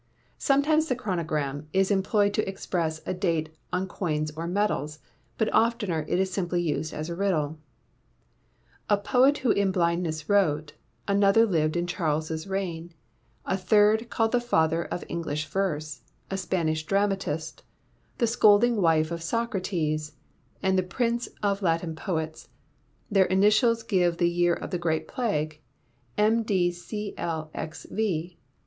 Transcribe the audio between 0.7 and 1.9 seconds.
the Chronogram